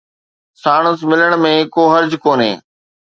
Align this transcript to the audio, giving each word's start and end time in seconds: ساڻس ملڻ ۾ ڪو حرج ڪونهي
ساڻس 0.61 0.99
ملڻ 1.09 1.31
۾ 1.43 1.53
ڪو 1.73 1.83
حرج 1.93 2.11
ڪونهي 2.23 2.53